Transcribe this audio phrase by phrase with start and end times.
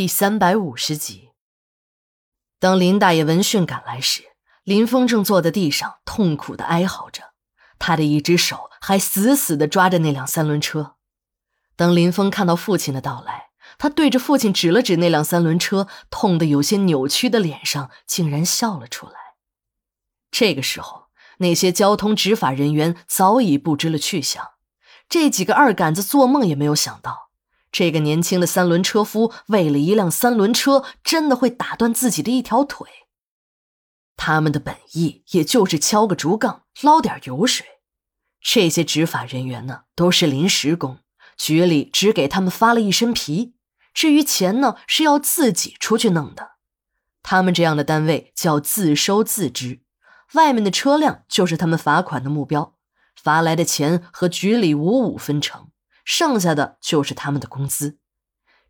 [0.00, 1.32] 第三百五十集，
[2.58, 4.22] 当林大爷闻讯赶来时，
[4.64, 7.34] 林峰正坐在地上痛苦的哀嚎着，
[7.78, 10.94] 他的一只手还死死的抓着那辆三轮车。
[11.76, 19.12] 当林峰看到父亲的到来，他对着父亲指了指那辆三轮车，痛得有些扭曲的脸上竟然笑了出来。
[20.30, 21.08] 这个时候，
[21.40, 24.52] 那些交通执法人员早已不知了去向，
[25.10, 27.28] 这几个二杆子做梦也没有想到。
[27.72, 32.88] 这个年轻的三轮车夫为了一辆三轮车，真的会打断自己的一条腿。
[34.16, 37.66] 他们的本意也就是敲个竹杠，捞点油水。
[38.42, 40.98] 这些执法人员呢，都是临时工，
[41.36, 43.54] 局里只给他们发了一身皮，
[43.94, 46.52] 至于钱呢，是要自己出去弄的。
[47.22, 49.80] 他们这样的单位叫自收自支，
[50.32, 52.74] 外面的车辆就是他们罚款的目标，
[53.14, 55.69] 罚来的钱和局里五五分成。
[56.12, 58.00] 剩下的就是他们的工资，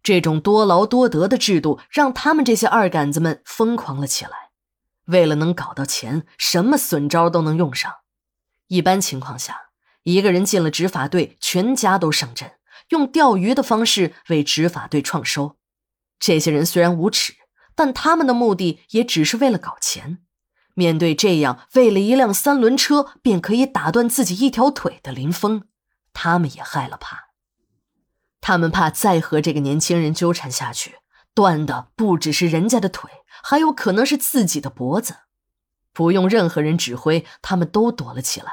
[0.03, 4.51] 这种多劳多得的制度让他们这些二杆子们疯狂了起来。
[5.07, 7.91] 为了能搞到钱，什么损招都能用上。
[8.67, 9.71] 一般情况下，
[10.03, 12.53] 一个人进了执法队，全家都上阵，
[12.91, 15.57] 用钓鱼的方式为执法队创收。
[16.19, 17.33] 这些人虽然无耻，
[17.75, 20.19] 但他们的目的也只是为了搞钱。
[20.75, 25.63] 面对这样为了一辆三轮车便可以打断自己一条腿的林峰，
[26.13, 27.30] 他们也害了怕。
[28.41, 30.97] 他们怕再和这个年轻人纠缠下去，
[31.35, 33.11] 断的不只是人家的腿，
[33.43, 35.17] 还有可能是自己的脖子。
[35.93, 38.51] 不用任何人指挥，他们都躲了起来。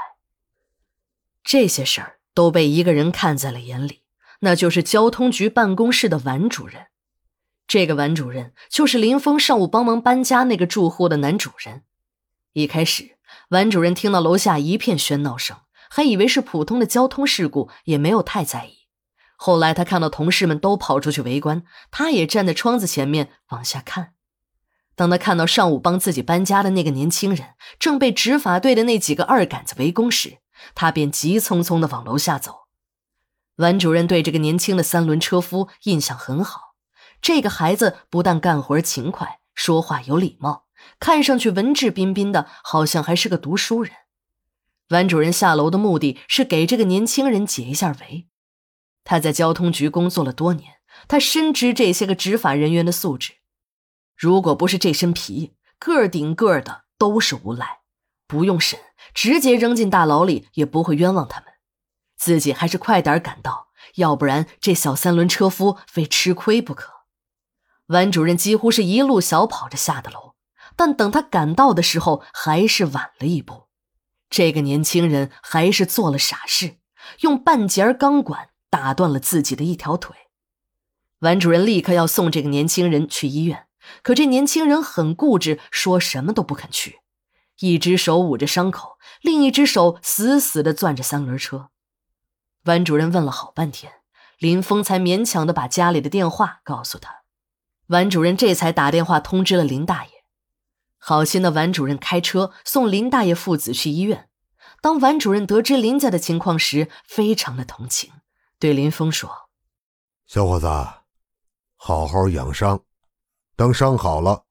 [1.43, 4.03] 这些事儿都被一个人看在了眼里，
[4.41, 6.87] 那就是交通局办公室的王主任。
[7.67, 11.83] 这个王主任就是林峰上午帮忙搬家那个住户的男主人。
[12.53, 13.17] 一开始，
[13.49, 15.57] 王主任听到楼下一片喧闹声，
[15.89, 18.86] 还以为是普通的交通事故，也没有太在意。
[19.37, 24.13] 后来他看到同事们都跑出去围观，他也站在窗子前面往下看。
[24.95, 30.39] 当他看到上午帮自己搬家的那个年轻人正被执法队的那几个二杆子围攻时，
[30.73, 32.67] 他便急匆匆地往楼下走。
[33.57, 36.73] 王主任对这个年轻的三轮车夫印象很好，
[37.21, 40.65] 这个孩子不但干活勤快，说话有礼貌，
[40.99, 43.93] 看上去文质彬彬的，好像还是个读书人。
[44.89, 48.27] 王主任下楼的目的是给这个年轻人解一下围。
[49.09, 53.35] 他在交通局工作了多年，他深知这些个执法人员的素质。
[54.17, 57.79] 如果不是这身皮，个顶个的都是无赖，
[58.27, 58.77] 不用审，
[59.13, 61.53] 直接扔进大牢里也不会冤枉他们。
[62.17, 66.91] 自己还是快点赶到，要不然这小三轮车夫非吃亏不可。
[67.85, 70.33] 王主任几乎是一路小跑着下的楼，
[70.75, 73.67] 但等他赶到的时候，还是晚了一步。
[74.29, 76.79] 这个年轻人还是做了傻事，
[77.21, 78.49] 用半截钢管。
[78.69, 80.15] 打断了自己的一条腿，
[81.19, 83.67] 王主任立刻要送这个年轻人去医院，
[84.03, 86.99] 可这年轻人很固执，说什么都不肯去，
[87.59, 91.69] 一只手捂着伤口，另一只手死死地攥着三轮车。
[92.65, 93.93] 王主任问了好半天，
[94.37, 97.23] 林峰才勉强的把家里的电话告诉他，
[97.87, 100.11] 王主任这才打电话通知了林大爷。
[100.99, 104.27] 好心的王主任开车送林大爷父子去医院。
[104.81, 108.11] 当王主任得知林家的情况时，非常的同情。
[108.59, 109.29] 对林峰说
[110.25, 110.65] ：“小伙子，
[111.75, 112.83] 好好养伤，
[113.55, 114.45] 等伤好了，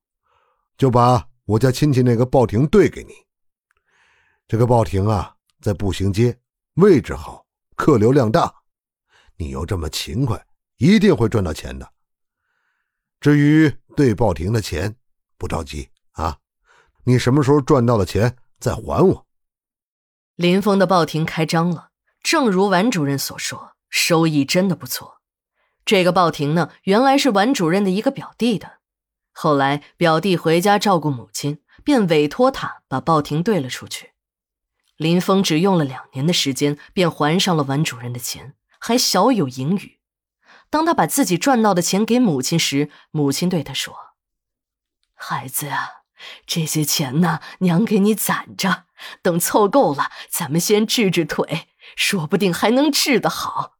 [0.78, 3.12] 就把我家亲戚那个报亭兑给你。
[4.46, 6.38] 这个报亭啊，在步行街，
[6.74, 7.44] 位置好，
[7.74, 8.54] 客流量大。
[9.38, 10.46] 你又这么勤快，
[10.76, 11.92] 一定会赚到钱的。
[13.18, 14.94] 至于兑报亭的钱，
[15.36, 16.38] 不着急啊，
[17.02, 19.26] 你什么时候赚到了钱再还我。”
[20.36, 21.90] 林峰的报亭开张了，
[22.22, 23.75] 正如王主任所说。
[23.88, 25.20] 收益真的不错。
[25.84, 28.78] 这个报亭呢，原来是王主任的一个表弟的。
[29.32, 34.12] 后来表弟回家照顾母亲，便委托他把报亭兑了出去。
[34.96, 40.00] 林峰只用了两年的时间，便还上了王主任的钱，还小有盈余。
[40.70, 43.94] 当他把自己赚到的钱给母亲时，母亲对他说
[45.14, 46.02] ：“孩子啊，
[46.46, 48.86] 这些钱呢，娘给你攒着，
[49.22, 53.74] 等凑够了，咱们先治治腿，说不定还能治得好。”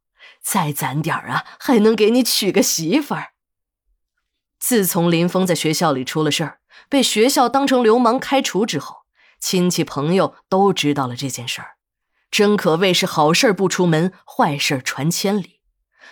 [0.49, 3.33] 再攒点啊，还能给你娶个媳妇儿。
[4.57, 8.99] 自从林峰在学校里出了事儿，被学校当成流氓开除之后，
[9.41, 11.75] 亲戚朋友都知道了这件事儿，
[12.31, 15.59] 真可谓是好事不出门，坏事传千里。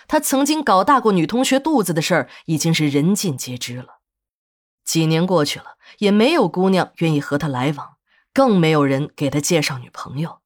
[0.06, 4.02] 他曾经搞大过女同学肚子的事儿，已经是人尽皆知了。
[4.84, 7.96] 几年过去了，也没有姑娘愿意和他来往，
[8.34, 10.42] 更没有人给他介绍女朋友。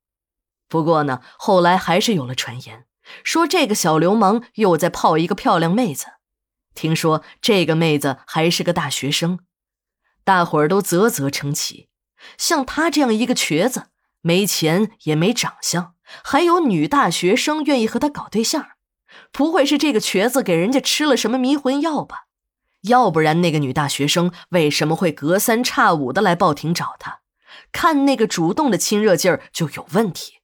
[0.67, 2.85] 不过呢，后来还是有了传言。
[3.23, 6.05] 说这个小流氓又在泡一个漂亮妹子，
[6.73, 9.39] 听说这个妹子还是个大学生，
[10.23, 11.89] 大伙儿都啧啧称奇。
[12.37, 13.87] 像她这样一个瘸子，
[14.21, 18.69] 没钱也没长相，还有女大学生愿意和她搞对象，
[19.31, 22.25] 不会是这个瘸子给人家吃了什么迷魂药吧？
[22.83, 27.19] 要不然那个女大学生为什么会隔三差五的来报亭找他？
[27.71, 30.38] 看那个主动的亲热劲儿就有问题。